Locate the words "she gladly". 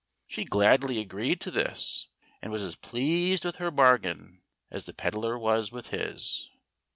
0.25-0.97